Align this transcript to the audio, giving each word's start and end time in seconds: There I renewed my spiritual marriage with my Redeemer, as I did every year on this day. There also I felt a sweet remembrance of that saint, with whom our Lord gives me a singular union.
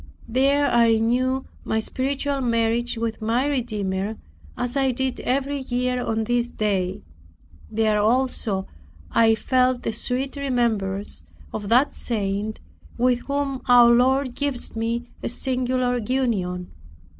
There 0.27 0.65
I 0.67 0.87
renewed 0.87 1.45
my 1.63 1.79
spiritual 1.79 2.41
marriage 2.41 2.97
with 2.97 3.21
my 3.21 3.45
Redeemer, 3.45 4.17
as 4.57 4.75
I 4.75 4.89
did 4.89 5.19
every 5.19 5.59
year 5.59 6.03
on 6.03 6.23
this 6.23 6.49
day. 6.49 7.03
There 7.69 8.01
also 8.01 8.65
I 9.11 9.35
felt 9.35 9.85
a 9.85 9.93
sweet 9.93 10.35
remembrance 10.37 11.21
of 11.53 11.69
that 11.69 11.93
saint, 11.93 12.59
with 12.97 13.19
whom 13.27 13.61
our 13.69 13.91
Lord 13.91 14.33
gives 14.33 14.75
me 14.75 15.07
a 15.21 15.29
singular 15.29 15.99
union. 15.99 16.71